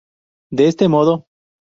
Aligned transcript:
De 0.49 0.65
este 0.67 0.87
modo. 0.89 1.27